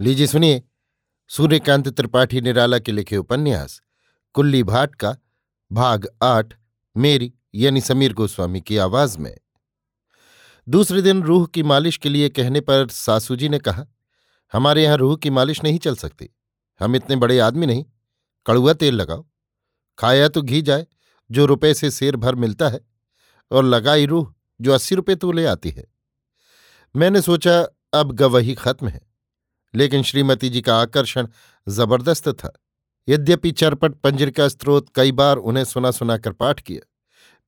[0.00, 0.62] लीजिए, सुनिए।
[1.28, 3.82] सूर्यकांत त्रिपाठी, निराला के लिखे उपन्यास,
[4.32, 5.16] कुल्ली भाट का
[5.72, 6.54] भाग आठ,
[6.96, 9.38] मेरी, यानी समीर गोस्वामी की आवाज़ में।
[10.68, 13.86] दूसरे दिन रूह की मालिश के लिए कहने पर सासू जी ने कहा,
[14.52, 16.30] हमारे यहाँ रूह की मालिश नहीं चल सकती।
[16.80, 17.84] हम इतने बड़े आदमी नहीं।
[18.46, 19.26] कड़ुआ तेल लगाओ।
[19.98, 20.86] खाया तो घी जाए,
[21.30, 22.80] जो रुपए से शेर भर मिलता है,
[23.50, 25.86] और लगाई रूह, जो अस्सी रुपये तो ले आती है।
[26.96, 29.05] मैंने सोचा, अब गवही खत्म है।
[29.76, 31.28] लेकिन श्रीमती जी का आकर्षण
[31.66, 32.52] ज़बरदस्त था।
[33.08, 36.86] यद्यपि चरपट पंजर का स्त्रोत कई बार उन्हें सुना सुनाकर पाठ किया,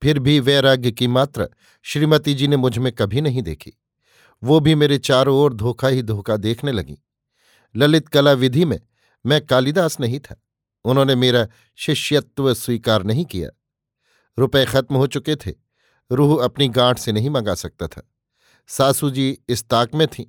[0.01, 1.47] फिर भी वैराग्य की मात्रा
[1.85, 3.73] श्रीमती जी ने मुझमें कभी नहीं देखी।
[4.43, 6.97] वो भी मेरे चारों ओर धोखा ही धोखा देखने लगी।
[7.75, 8.79] ललित कला विधि में
[9.25, 10.41] मैं कालिदास नहीं था।
[10.85, 13.49] उन्होंने मेरा शिष्यत्व स्वीकार नहीं किया।
[14.37, 15.53] रुपए खत्म हो चुके थे,
[16.11, 18.01] रूह अपनी गांठ से नहीं मंगा सकता था।
[18.69, 20.25] सासू जी इस ताक में थीं।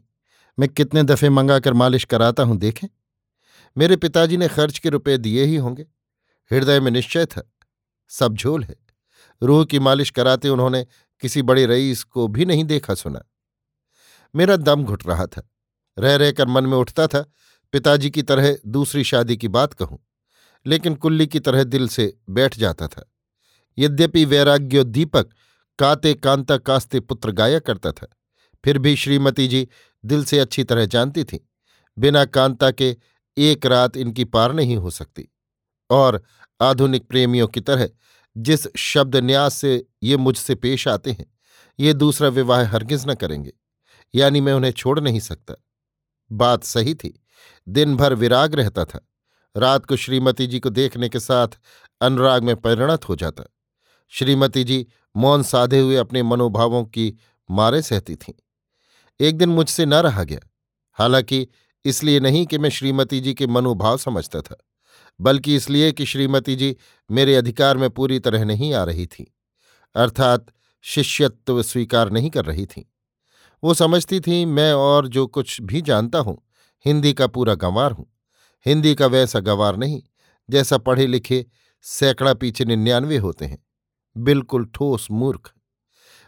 [0.59, 2.89] मैं कितने दफे मंगाकर मालिश कराता हूँ देखें।
[3.77, 5.83] मेरे पिताजी ने खर्च के रुपए दिए ही होंगे।
[6.51, 7.42] हृदय में निश्चय था,
[8.11, 8.77] सब झोल है।
[9.42, 10.87] रूह की मालिश कराते उन्होंने
[11.23, 13.23] किसी बड़े रईस को भी नहीं देखा सुना।
[14.34, 15.42] मेरा दम घुट रहा था,
[15.97, 17.20] रह रहकर मन में उठता था,
[17.73, 19.98] पिताजी की तरह दूसरी शादी की बात कहूँ,
[20.67, 23.05] लेकिन कुल्ली की तरह दिल से बैठ जाता था।
[23.79, 25.29] यद्यपि वैराग्योद्दीपक,
[25.79, 28.07] काते कांता कास्ते पुत्र गाया करता था,
[28.64, 29.67] फिर भी श्रीमती जी
[30.05, 31.48] दिल से अच्छी तरह जानती थी।
[31.97, 32.97] बिना कांता के
[33.37, 35.29] एक रात इनकी पार नहीं हो सकती।
[35.91, 36.23] और
[36.61, 37.89] आधुनिक प्रेमियों की तरह
[38.37, 41.27] जिस शब्द न्यास से ये मुझसे पेश आते हैं,
[41.79, 43.53] ये दूसरा विवाह हरगिज न करेंगे,
[44.15, 45.55] यानी मैं उन्हें छोड़ नहीं सकता।
[46.31, 47.12] बात सही थी
[47.69, 49.01] दिन भर विराग रहता था,
[49.57, 51.59] रात को श्रीमती जी को देखने के साथ
[52.01, 53.45] अनुराग में परिणत हो जाता।
[54.12, 57.12] श्रीमती जी मौन साधे हुए अपने मनोभावों की
[57.51, 58.33] मारे सहती थीं।
[59.21, 60.41] एक दिन मुझसे न रहा गया।
[60.99, 61.47] हालाँकि
[61.85, 64.57] इसलिए नहीं कि मैं श्रीमती जी के मनोभाव समझता था,
[65.21, 66.77] बल्कि इसलिए कि श्रीमती जी
[67.11, 69.33] मेरे अधिकार में पूरी तरह नहीं आ रही थी,
[69.95, 70.47] अर्थात
[70.85, 72.86] शिष्यत्व स्वीकार नहीं कर रही थी।
[73.63, 76.41] वो समझती थी, मैं और जो कुछ भी जानता हूँ,
[76.86, 78.07] हिंदी का पूरा गंवार हूँ।
[78.67, 80.03] हिंदी का वैसा गंवार नहीं,
[80.48, 81.45] जैसा पढ़े लिखे
[81.85, 83.59] सैकड़ा पीछे निन्यानवे होते हैं।
[84.17, 85.53] बिल्कुल ठोस मूर्ख।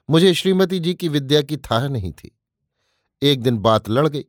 [0.08, 2.38] मुझे श्रीमती जी की विद्या की थाह नहीं थी।
[3.22, 4.24] एक दिन बात लड़ गई।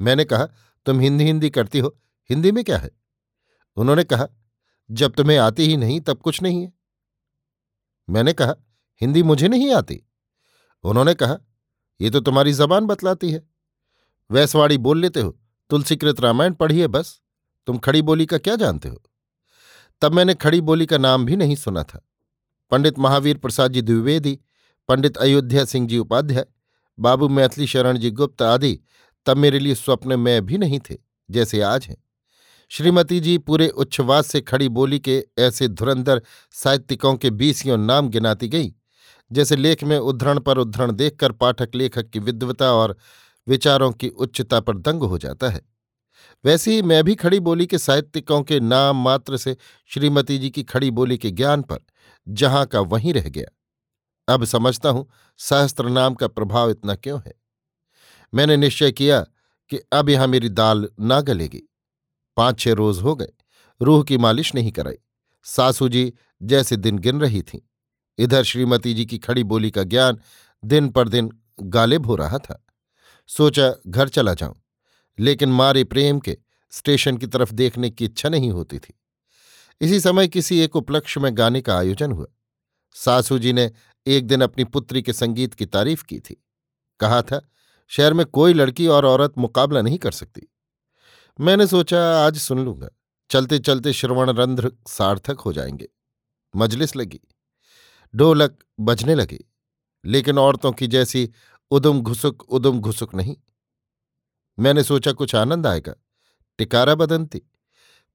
[0.00, 0.48] मैंने कहा,
[0.86, 1.98] तुम हिंदी हिंदी करती हो,
[2.30, 2.90] हिंदी में क्या है?
[3.76, 4.28] उन्होंने कहा,
[4.90, 6.72] जब तुम्हें आती ही नहीं, तब कुछ नहीं है।
[8.10, 8.54] मैंने कहा,
[9.00, 10.02] हिंदी मुझे नहीं आती?
[10.84, 11.38] उन्होंने कहा,
[12.00, 13.50] ये तो तुम्हारी जबान बतलाती है।
[14.30, 15.38] वैसवाड़ी बोल लेते हो,
[15.70, 17.22] तुलसीकृत रामायण पढ़िए बस,
[17.66, 19.02] तुम खड़ी बोली का क्या जानते हो?
[20.00, 22.08] तब मैंने खड़ी बोली का नाम भी नहीं सुना था।
[22.70, 24.38] पंडित महावीर प्रसाद जी द्विवेदी,
[24.88, 26.46] पंडित अयोध्या सिंह जी उपाध्याय
[26.98, 28.78] बाबू मैथिली शरण जी गुप्त आदि,
[29.26, 30.96] तब मेरे लिए स्वप्न में भी नहीं थे,
[31.30, 31.96] जैसे आज हैं।
[32.70, 36.22] श्रीमती जी पूरे उच्छ्वास से खड़ी बोली के ऐसे धुरंधर
[36.52, 38.74] साहित्यिकों के बीसियों नाम गिनाती गई,
[39.32, 42.96] जैसे लेख में उद्धरण पर उद्धरण देखकर पाठक लेखक की विद्वता और
[43.48, 45.60] विचारों की उच्चता पर दंग हो जाता है।
[46.44, 50.62] वैसे ही मैं भी खड़ी बोली के साहित्यिकों के नाम मात्र से श्रीमती जी की
[50.62, 51.78] खड़ी बोली के ज्ञान पर,
[52.28, 53.57] जहाँ का वहीं रह गया।
[54.28, 55.08] अब समझता हूँ
[55.40, 57.34] सहस्त्र नाम का प्रभाव इतना क्यों है।
[58.32, 59.20] मैंने निश्चय किया
[59.70, 61.62] कि अब यहाँ मेरी दाल ना गलेगी।
[62.36, 63.32] पाँच छह रोज हो गए,
[63.80, 64.98] रूह की मालिश नहीं कराई।
[65.46, 67.60] सासू जी जैसे दिन गिन रही थीं।
[68.18, 70.18] इधर श्रीमती जी की खड़ी बोली का ज्ञान
[70.62, 71.30] दिन पर दिन
[71.60, 72.64] गालिब हो रहा था।
[73.28, 74.54] सोचा घर चला जाऊँ,
[75.18, 76.36] लेकिन मारे प्रेम के
[76.72, 78.94] स्टेशन की तरफ़ देखने की इच्छा नहीं होती थी।
[79.80, 82.26] इसी समय किसी एक उपलक्ष्य में गाने का आयोजन हुआ।
[82.96, 83.70] सासू जी ने
[84.08, 86.44] एक दिन अपनी पुत्री के संगीत की तारीफ़ की थी।
[87.00, 87.48] कहा था,
[87.88, 90.42] शहर में कोई लड़की और औरत मुकाबला नहीं कर सकती
[91.40, 92.88] मैंने सोचा, आज सुन लूँगा।
[93.30, 95.88] चलते चलते श्रवण रंध्र सार्थक हो जाएँगे
[96.56, 97.20] मजलिस लगी।
[98.16, 99.44] ढोलक बजने लगे।
[100.04, 101.30] लेकिन औरतों की जैसी
[101.70, 103.36] उदम घुसुक उदम घुसुक नहीं।
[104.58, 105.94] मैंने सोचा, कुछ आनंद आएगा।
[106.58, 107.42] टिकारा बदनती।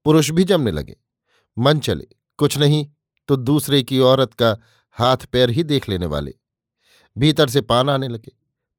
[0.04, 0.96] पुरुष भी जमने लगे।
[1.58, 2.90] मन चले। कुछ नहीं
[3.28, 4.58] तो दूसरे की औरत का
[4.98, 6.34] हाथ पैर ही देख लेने वाले।
[7.18, 8.32] भीतर से पान आने लगे।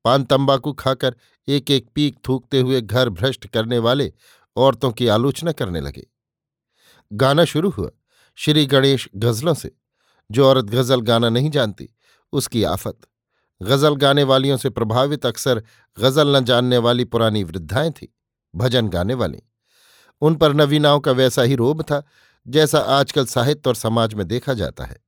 [0.05, 1.15] पान तंबाकू खाकर
[1.47, 4.13] एक एक पीक थूकते हुए घर भ्रष्ट करने वाले
[4.55, 6.07] औरतों की आलोचना करने लगे।
[7.13, 7.89] गाना शुरू हुआ।
[8.35, 9.75] श्री गणेश गजलों से।
[10.31, 11.89] जो औरत गज़ल गाना नहीं जानती,
[12.33, 12.99] उसकी आफत।
[13.61, 15.63] गज़ल गाने वालियों से प्रभावित अक्सर
[15.99, 18.07] गज़ल न जानने वाली पुरानी वृद्धाएँ थीं,
[18.55, 19.39] भजन गाने वाली।
[20.21, 22.03] उन पर नवीनाओं का वैसा ही रोब था,
[22.47, 25.04] जैसा आजकल साहित्य और समाज में देखा जाता है।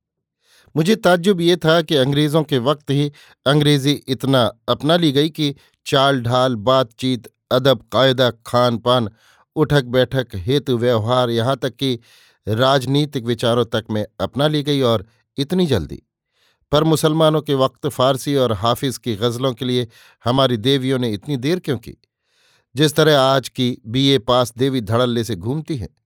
[0.78, 3.12] मुझे ताज्जुब ये था कि अंग्रेज़ों के वक्त ही
[3.46, 5.54] अंग्रेज़ी इतना अपना ली गई कि
[5.86, 9.08] चाल ढाल, बातचीत, अदब, कायदा खान पान
[9.56, 11.98] उठक बैठक हेतु, व्यवहार यहाँ तक कि
[12.48, 15.06] राजनीतिक विचारों तक में अपना ली गई और
[15.38, 16.02] इतनी जल्दी।
[16.72, 19.88] पर मुसलमानों के वक्त फारसी और हाफिज की गज़लों के लिए
[20.24, 21.96] हमारी देवियों ने इतनी देर क्यों की?
[22.76, 25.96] जिस तरह आज की बीए पास देवी धड़ल्ले से घूमती हैं,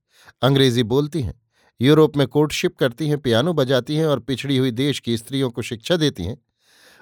[0.43, 1.42] अंग्रेज़ी बोलती हैं
[1.83, 5.63] यूरोप में कोर्टशिप करती हैं, पियानो बजाती हैं और पिछड़ी हुई देश की स्त्रियों को
[5.63, 6.37] शिक्षा देती हैं।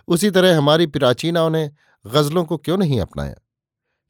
[0.09, 1.71] उसी तरह हमारी प्राचीनाओं ने
[2.05, 3.35] गज़लों को क्यों नहीं अपनाया?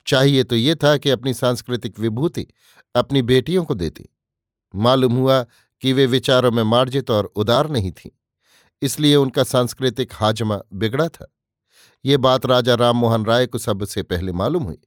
[0.07, 2.47] चाहिए तो ये था कि अपनी सांस्कृतिक विभूति
[2.95, 4.09] अपनी बेटियों को देती।
[4.75, 5.43] मालूम हुआ
[5.83, 8.11] कि वे विचारों में मार्जित और उदार नहीं थीं,
[8.83, 11.33] इसलिए उनका सांस्कृतिक हाजमा बिगड़ा था।
[12.05, 14.79] ये बात राजा राममोहन राय को सबसे पहले मालूम हुई।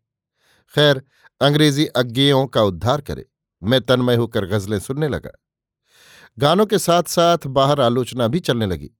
[0.74, 1.02] खैर,
[1.42, 3.26] अंग्रेज़ी अज्ञेयों का उद्धार करे,
[3.62, 5.32] मैं तन्मय होकर गजलें सुनने लगा।
[6.40, 8.92] गानों के साथ साथ बाहर आलोचना भी चलने लगी।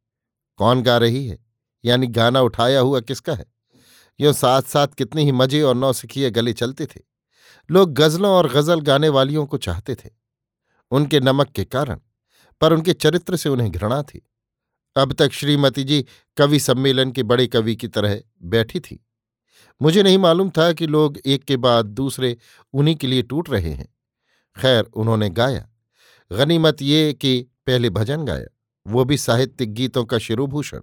[0.58, 1.46] कौन गा रही है?
[1.86, 3.46] यानी गाना उठाया हुआ किसका है?
[4.20, 7.02] यों साथ साथ कितने ही मज़े और नौसिखिए गले चलते थे।
[7.72, 10.10] लोग गजलों और गज़ल गाने वालियों को चाहते थे।
[10.92, 12.00] उनके नमक के कारण,
[12.62, 14.30] पर उनके चरित्र से उन्हें घृणा थी।
[14.98, 16.06] अब तक श्रीमती जी
[16.38, 19.06] कवि सम्मेलन के बड़े कवि की तरह बैठी थी।
[19.82, 22.38] मुझे नहीं मालूम था कि लोग एक के बाद दूसरे
[22.74, 23.96] उन्हीं के लिए टूट रहे हैं।
[24.62, 25.70] खैर, उन्होंने गाया।
[26.32, 28.46] गनीमत ये कि पहले भजन गाया,
[28.88, 30.80] वो भी साहित्यिक गीतों का शिरोभूषण।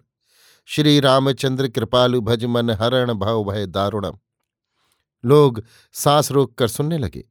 [0.66, 4.18] श्री रामचंद्र कृपालु भज मन हरण भाव भय दारुणम।
[5.24, 7.24] लोग सांस रोक कर सुनने लगे।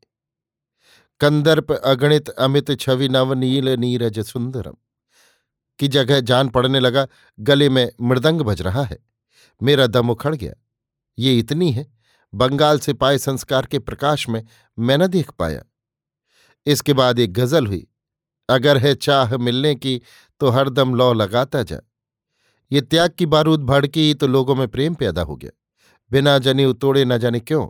[1.20, 4.74] कंदर्प अगणित अमित छवि नव नील नीरज सुंदरम।
[5.80, 7.08] की जगह जान पड़ने लगा,
[7.40, 9.00] गले में मृदंग बज रहा है।
[9.64, 10.54] मेरा दम उखड़ गया।
[11.20, 11.94] ये इतनी है,
[12.34, 14.46] बंगाल से पाए संस्कार के प्रकाश में
[14.80, 15.64] मैं न देख पाया।
[16.66, 17.88] इसके बाद एक गज़ल हुई।
[18.50, 20.02] अगर है चाह मिलने की
[20.40, 21.80] तो हरदम लौ लगाता जा।
[22.72, 25.52] ये त्याग की बारूद भड़की तो लोगों में प्रेम पैदा हो गया।
[26.12, 27.68] बिना जने उतोड़े न जाने क्यों?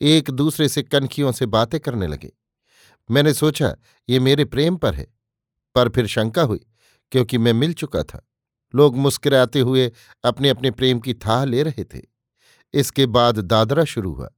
[0.00, 2.32] एक दूसरे से कनखियों से बातें करने लगे।
[3.10, 3.76] मैंने सोचा,
[4.08, 5.14] ये मेरे प्रेम पर है।
[5.74, 6.66] पर फिर शंका हुई,
[7.12, 8.28] क्योंकि मैं मिल चुका था।
[8.74, 9.92] लोग मुस्कुराते हुए
[10.24, 12.02] अपने अपने प्रेम की थाह ले रहे थे।
[12.74, 14.30] इसके बाद दादरा शुरू हुआ।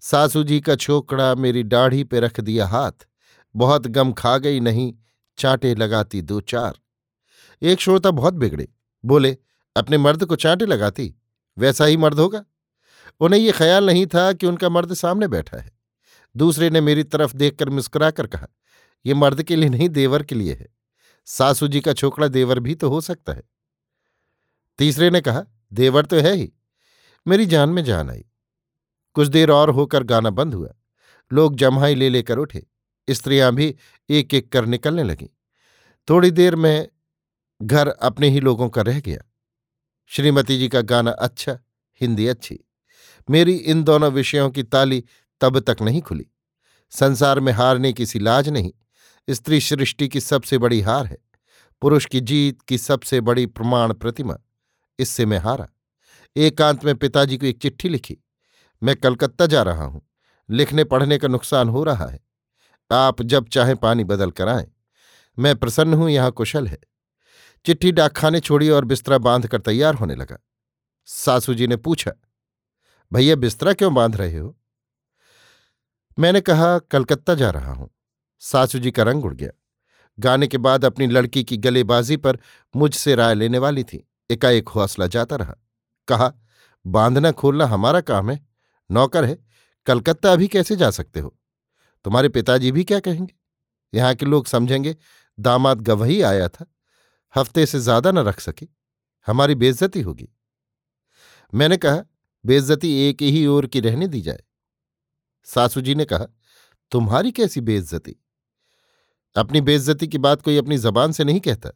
[0.00, 2.92] सासू जी का छोकड़ा मेरी दाढ़ी पे रख दिया हाथ।
[3.56, 4.94] बहुत गम खा गई नहीं
[5.38, 6.78] चांटे लगाती दो चार।
[7.62, 8.68] एक श्रोता बहुत बिगड़े,
[9.04, 9.36] बोले,
[9.76, 11.14] अपने मर्द को चांटे लगाती?
[11.58, 12.44] वैसा ही मर्द होगा।
[13.20, 15.72] उन्हें ये ख्याल नहीं था कि उनका मर्द सामने बैठा है।
[16.36, 18.48] दूसरे ने मेरी तरफ़ देखकर मुस्कुराकर कहा
[19.06, 20.68] यह मर्द के लिए नहीं, देवर के लिए है।
[21.24, 23.42] सासू जी का छोकड़ा देवर भी तो हो सकता है।
[24.78, 26.52] तीसरे ने कहा, देवर तो है ही।
[27.26, 28.24] मेरी जान में जान आई।
[29.14, 30.74] कुछ देर और होकर गाना बंद हुआ।
[31.32, 32.66] लोग जम्हाई ले लेकर उठे।
[33.10, 33.76] स्त्रियाँ भी
[34.10, 35.28] एक एक कर निकलने लगीं।
[36.08, 36.88] थोड़ी देर में
[37.62, 39.18] घर अपने ही लोगों का रह गया।
[40.06, 41.58] श्रीमती जी का गाना अच्छा
[42.00, 42.58] हिंदी अच्छी।
[43.30, 45.04] मेरी इन दोनों विषयों की ताली
[45.40, 46.26] तब तक नहीं खुली।
[46.90, 48.72] संसार में हारने की सी लाज नहीं।
[49.30, 51.18] स्त्री सृष्टि की सबसे बड़ी हार है।
[51.80, 54.36] पुरुष की जीत की सबसे बड़ी प्रमाण प्रतिमा।
[54.98, 55.68] इससे मैं हारा।
[56.36, 58.18] एकांत में पिताजी को एक चिट्ठी लिखी।
[58.82, 60.08] मैं कलकत्ता जा रहा हूँ।
[60.50, 62.20] लिखने पढ़ने का नुकसान हो रहा है।
[62.92, 64.66] आप जब चाहें पानी बदल कर आए।
[65.38, 66.78] मैं प्रसन्न हूँ, यहाँ कुशल है।
[67.64, 70.38] चिट्ठी डाकखाने छोड़ी और बिस्तरा बाँध कर तैयार होने लगा।
[71.08, 72.12] सासू जी ने पूछा,
[73.12, 74.56] भैया, बिस्तरा क्यों बाँध रहे हो?
[76.18, 77.90] मैंने कहा, कलकत्ता जा रहा हूँ।
[78.42, 79.50] सासू जी का रंग उड़ गया।
[80.18, 82.38] गाने के बाद अपनी लड़की की गलेबाजी पर
[82.76, 85.54] मुझसे राय लेने वाली थी। एकाएक हौसला जाता रहा।
[86.08, 86.32] कहा
[86.86, 88.40] बांधना खोलना हमारा काम है।
[88.90, 89.38] नौकर है।
[89.86, 91.36] कलकत्ता अभी कैसे जा सकते हो?
[92.04, 93.34] तुम्हारे पिताजी भी क्या कहेंगे?
[93.92, 94.96] यहाँ के लोग समझेंगे,
[95.38, 96.66] दामाद गवही आया था,
[97.34, 98.66] हफ़्ते से ज़्यादा न रख सके,
[99.26, 100.28] हमारी बेइज्जती होगी।
[101.52, 102.02] मैंने कहा,
[102.44, 104.42] बेइज्जती एक ही ओर की रहने दी जाए।
[105.48, 106.26] सासू जी ने कहा,
[106.92, 108.16] तुम्हारी कैसी बेइज्जती?
[109.36, 111.70] अपनी बेइज्जती की बात कोई अपनी जबान से नहीं कहता।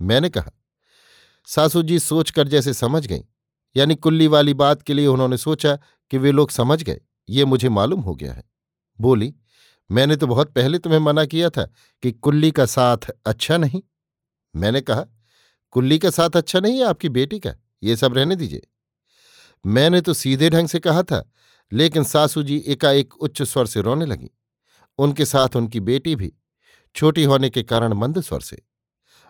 [0.00, 0.50] मैंने कहा
[1.48, 3.22] सासू जी सोचकर जैसे समझ गईं,
[3.76, 5.74] यानी कुल्ली वाली बात के लिए उन्होंने सोचा
[6.10, 8.44] कि वे लोग समझ गए, ये मुझे मालूम हो गया है।
[8.98, 9.34] बोली
[9.90, 11.64] मैंने तो बहुत पहले तुम्हें मना किया था
[12.02, 13.82] कि कुल्ली का साथ अच्छा नहीं।
[14.54, 15.04] मैंने कहा,
[15.70, 17.54] कुल्ली का साथ अच्छा नहीं है आपकी बेटी का?
[17.82, 18.66] ये सब रहने दीजिए।
[19.64, 21.24] मैंने तो सीधे ढंग से कहा था,
[21.72, 24.30] लेकिन सासू जी एकाएक उच्च स्वर से रोने लगी।
[24.98, 26.32] उनके साथ उनकी बेटी भी,
[26.96, 28.62] छोटी होने के कारण मंद स्वर से।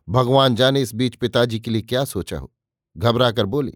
[0.08, 2.52] भगवान जाने इस बीच पिताजी के लिए क्या सोचा हो?
[2.96, 3.72] घबरा कर बोली,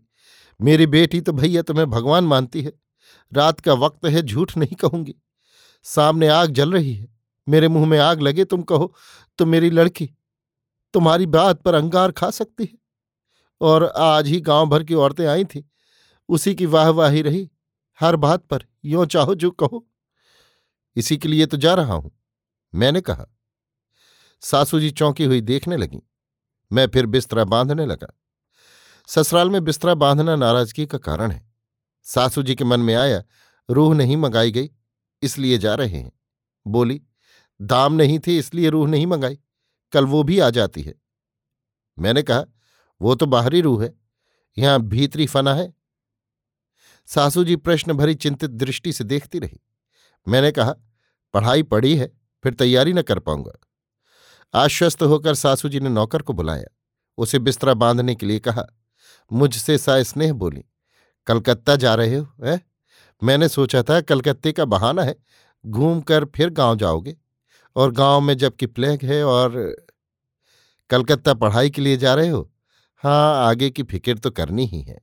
[0.61, 2.73] मेरी बेटी तो भैया तुम्हें भगवान मानती है।
[3.33, 5.15] रात का वक्त है, झूठ नहीं कहूँगी।
[5.87, 7.09] सामने आग जल रही है।
[7.47, 8.95] मेरे मुँह में आग लगे, तुम कहो
[9.39, 10.11] तो मेरी लड़की,
[10.95, 12.79] तुम्हारी बात पर अंगार खा सकती है।
[13.61, 15.63] और आज ही गाँव भर की औरतें आई थीं।
[16.29, 17.51] उसी की वाहवाही रही,
[17.99, 19.87] हर बात पर, यो चाहो, जो कहो।
[20.97, 22.11] इसी के लिए तो जा रहा हूँ,
[22.75, 23.27] मैंने कहा।
[24.43, 26.01] सासू जी चौंकी हुई देखने लगी।
[26.71, 28.13] मैं फिर बिस्तरा बांधने लगा।
[29.09, 31.47] ससुराल में बिस्तरा बांधना नाराज़गी का कारण है।
[32.07, 33.23] सासू जी के मन में आया,
[33.69, 34.71] रूह नहीं मंगाई गई
[35.23, 36.13] इसलिए जा रहे हैं।
[36.67, 37.01] बोली,
[37.61, 39.39] दाम नहीं थे इसलिए रूह नहीं मंगाई,
[39.93, 40.95] कल वो भी आ जाती है।
[41.99, 42.45] मैंने कहा,
[43.01, 43.95] वो तो बाहरी रूह है,
[44.59, 45.73] यहाँ भीतरी फना है।
[47.07, 49.61] सासू जी प्रश्न भरी चिंतित दृष्टि से देखती रही।
[50.27, 50.75] मैंने कहा,
[51.35, 52.11] पढ़ाई पढ़ी है,
[52.45, 53.53] फिर तैयारी न कर पाऊँगा।
[54.55, 56.77] आश्वस्त होकर सासू जी ने नौकर को बुलाया।
[57.19, 58.67] उसे बिस्तरा बांधने के लिए कहा,
[59.33, 60.65] मुझसे सा स्नेह बोली,
[61.27, 62.72] कलकत्ता जा रहे हो, है?
[63.23, 65.15] मैंने सोचा था कलकत्ते का बहाना है
[65.65, 67.17] घूम कर फिर गाँव जाओगे।
[67.77, 69.55] और गाँव में जबकि प्लेग है और
[70.91, 72.49] कलकत्ता पढ़ाई के लिए जा रहे हो
[73.05, 74.99] हाँ आगे की फ़िक्र तो करनी ही है।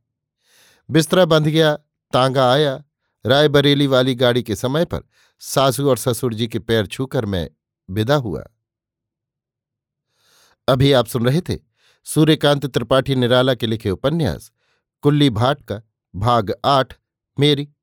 [0.89, 1.73] बिस्तरा बंध गया,
[2.13, 2.83] तांगा आया,
[3.25, 5.01] रायबरेली वाली गाड़ी के समय पर
[5.41, 7.49] सासू और ससुर जी के पैर छूकर मैं
[7.89, 8.43] विदा हुआ।
[10.67, 11.57] अभी आप सुन रहे थे
[12.07, 14.51] सूर्यकांत त्रिपाठी निराला के लिखे उपन्यास,
[15.03, 15.81] कुल्ली भाट का,
[16.13, 16.93] भाग आठ,
[17.38, 17.67] मेरी